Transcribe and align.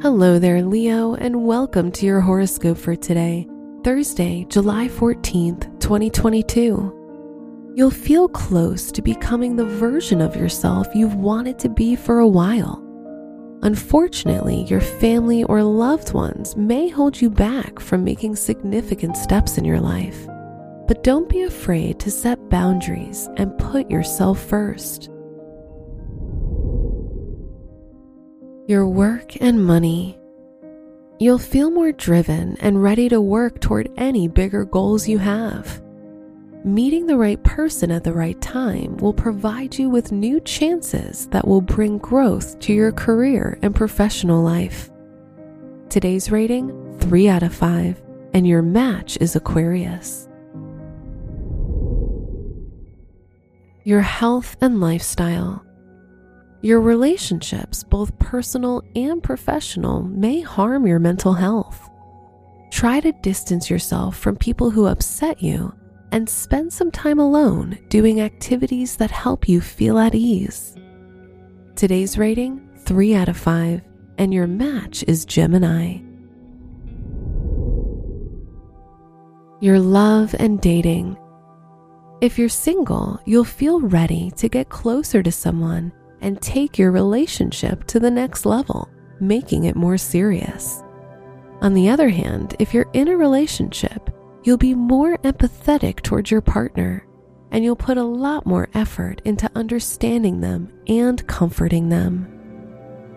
Hello 0.00 0.38
there, 0.38 0.62
Leo, 0.62 1.14
and 1.16 1.44
welcome 1.44 1.90
to 1.90 2.06
your 2.06 2.20
horoscope 2.20 2.78
for 2.78 2.94
today, 2.94 3.48
Thursday, 3.82 4.46
July 4.48 4.86
14th, 4.86 5.62
2022. 5.80 7.72
You'll 7.74 7.90
feel 7.90 8.28
close 8.28 8.92
to 8.92 9.02
becoming 9.02 9.56
the 9.56 9.64
version 9.64 10.20
of 10.20 10.36
yourself 10.36 10.86
you've 10.94 11.16
wanted 11.16 11.58
to 11.58 11.68
be 11.68 11.96
for 11.96 12.20
a 12.20 12.28
while. 12.28 12.80
Unfortunately, 13.62 14.62
your 14.66 14.80
family 14.80 15.42
or 15.42 15.64
loved 15.64 16.14
ones 16.14 16.54
may 16.54 16.88
hold 16.88 17.20
you 17.20 17.28
back 17.28 17.80
from 17.80 18.04
making 18.04 18.36
significant 18.36 19.16
steps 19.16 19.58
in 19.58 19.64
your 19.64 19.80
life. 19.80 20.28
But 20.86 21.02
don't 21.02 21.28
be 21.28 21.42
afraid 21.42 21.98
to 21.98 22.12
set 22.12 22.48
boundaries 22.50 23.28
and 23.36 23.58
put 23.58 23.90
yourself 23.90 24.40
first. 24.40 25.10
Your 28.68 28.86
work 28.86 29.40
and 29.40 29.64
money. 29.64 30.18
You'll 31.18 31.38
feel 31.38 31.70
more 31.70 31.90
driven 31.90 32.54
and 32.60 32.82
ready 32.82 33.08
to 33.08 33.18
work 33.18 33.62
toward 33.62 33.90
any 33.96 34.28
bigger 34.28 34.66
goals 34.66 35.08
you 35.08 35.16
have. 35.16 35.82
Meeting 36.66 37.06
the 37.06 37.16
right 37.16 37.42
person 37.42 37.90
at 37.90 38.04
the 38.04 38.12
right 38.12 38.38
time 38.42 38.98
will 38.98 39.14
provide 39.14 39.78
you 39.78 39.88
with 39.88 40.12
new 40.12 40.38
chances 40.40 41.28
that 41.28 41.48
will 41.48 41.62
bring 41.62 41.96
growth 41.96 42.58
to 42.58 42.74
your 42.74 42.92
career 42.92 43.58
and 43.62 43.74
professional 43.74 44.42
life. 44.42 44.90
Today's 45.88 46.30
rating 46.30 46.98
3 46.98 47.26
out 47.26 47.42
of 47.42 47.54
5, 47.54 48.02
and 48.34 48.46
your 48.46 48.60
match 48.60 49.16
is 49.18 49.34
Aquarius. 49.34 50.28
Your 53.82 54.02
health 54.02 54.58
and 54.60 54.78
lifestyle. 54.78 55.64
Your 56.60 56.80
relationships, 56.80 57.84
both 57.84 58.18
personal 58.18 58.82
and 58.96 59.22
professional, 59.22 60.02
may 60.02 60.40
harm 60.40 60.88
your 60.88 60.98
mental 60.98 61.32
health. 61.32 61.88
Try 62.72 62.98
to 63.00 63.12
distance 63.12 63.70
yourself 63.70 64.16
from 64.16 64.36
people 64.36 64.70
who 64.70 64.86
upset 64.86 65.40
you 65.40 65.72
and 66.10 66.28
spend 66.28 66.72
some 66.72 66.90
time 66.90 67.20
alone 67.20 67.78
doing 67.88 68.20
activities 68.20 68.96
that 68.96 69.10
help 69.12 69.48
you 69.48 69.60
feel 69.60 69.98
at 69.98 70.16
ease. 70.16 70.74
Today's 71.76 72.18
rating 72.18 72.68
3 72.78 73.14
out 73.14 73.28
of 73.28 73.36
5, 73.36 73.80
and 74.18 74.34
your 74.34 74.48
match 74.48 75.04
is 75.06 75.24
Gemini. 75.24 75.98
Your 79.60 79.78
love 79.78 80.34
and 80.40 80.60
dating. 80.60 81.16
If 82.20 82.36
you're 82.36 82.48
single, 82.48 83.20
you'll 83.26 83.44
feel 83.44 83.80
ready 83.80 84.32
to 84.32 84.48
get 84.48 84.70
closer 84.70 85.22
to 85.22 85.30
someone 85.30 85.92
and 86.20 86.40
take 86.40 86.78
your 86.78 86.90
relationship 86.90 87.84
to 87.84 88.00
the 88.00 88.10
next 88.10 88.46
level, 88.46 88.88
making 89.20 89.64
it 89.64 89.76
more 89.76 89.98
serious. 89.98 90.82
On 91.60 91.74
the 91.74 91.88
other 91.88 92.08
hand, 92.08 92.54
if 92.58 92.72
you're 92.72 92.90
in 92.92 93.08
a 93.08 93.16
relationship, 93.16 94.10
you'll 94.44 94.56
be 94.56 94.74
more 94.74 95.16
empathetic 95.18 96.02
towards 96.02 96.30
your 96.30 96.40
partner 96.40 97.04
and 97.50 97.64
you'll 97.64 97.76
put 97.76 97.96
a 97.96 98.02
lot 98.02 98.46
more 98.46 98.68
effort 98.74 99.22
into 99.24 99.50
understanding 99.54 100.40
them 100.40 100.72
and 100.86 101.26
comforting 101.26 101.88
them. 101.88 102.26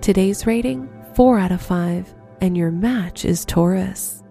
Today's 0.00 0.46
rating 0.46 0.88
4 1.14 1.38
out 1.38 1.52
of 1.52 1.62
5, 1.62 2.14
and 2.40 2.56
your 2.56 2.70
match 2.70 3.24
is 3.24 3.44
Taurus. 3.44 4.22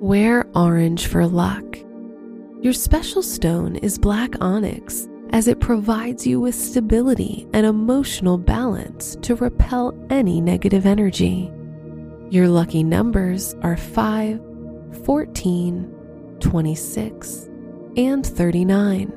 Wear 0.00 0.46
orange 0.54 1.06
for 1.06 1.26
luck. 1.26 1.78
Your 2.62 2.72
special 2.72 3.24
stone 3.24 3.74
is 3.74 3.98
black 3.98 4.40
onyx, 4.40 5.08
as 5.30 5.48
it 5.48 5.58
provides 5.58 6.24
you 6.24 6.38
with 6.38 6.54
stability 6.54 7.44
and 7.52 7.66
emotional 7.66 8.38
balance 8.38 9.16
to 9.22 9.34
repel 9.34 9.92
any 10.10 10.40
negative 10.40 10.86
energy. 10.86 11.50
Your 12.30 12.46
lucky 12.46 12.84
numbers 12.84 13.56
are 13.62 13.76
5, 13.76 14.40
14, 15.04 15.92
26, 16.38 17.48
and 17.96 18.24
39. 18.24 19.10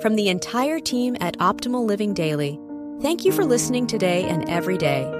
From 0.00 0.14
the 0.14 0.28
entire 0.28 0.78
team 0.78 1.16
at 1.20 1.36
Optimal 1.38 1.84
Living 1.84 2.14
Daily, 2.14 2.60
thank 3.02 3.24
you 3.24 3.32
for 3.32 3.44
listening 3.44 3.88
today 3.88 4.22
and 4.28 4.48
every 4.48 4.78
day 4.78 5.19